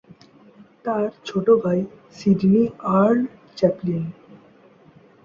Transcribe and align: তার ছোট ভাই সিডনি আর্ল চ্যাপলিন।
তার 0.85 1.05
ছোট 1.25 1.47
ভাই 1.63 1.79
সিডনি 2.17 2.63
আর্ল 2.97 3.19
চ্যাপলিন। 3.57 4.03